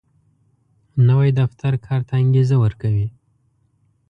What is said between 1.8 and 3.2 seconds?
کار ته انګېزه ورکوي